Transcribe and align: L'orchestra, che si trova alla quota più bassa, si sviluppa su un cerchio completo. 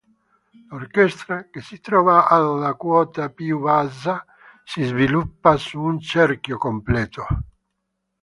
L'orchestra, 0.71 1.47
che 1.51 1.61
si 1.61 1.79
trova 1.79 2.27
alla 2.27 2.73
quota 2.73 3.29
più 3.29 3.59
bassa, 3.59 4.25
si 4.63 4.81
sviluppa 4.81 5.57
su 5.57 5.79
un 5.79 5.99
cerchio 5.99 6.57
completo. 6.57 7.27